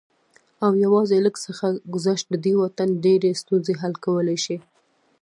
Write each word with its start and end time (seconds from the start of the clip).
او 0.65 0.71
يوازې 0.83 1.17
لږ 1.25 1.35
څه 1.43 1.51
ګذشت 1.93 2.25
د 2.29 2.35
دې 2.45 2.53
وطن 2.63 2.89
ډېرې 3.05 3.31
ستونزې 3.41 3.73
حل 3.81 3.93
کولی 4.05 4.37
شي 4.45 4.57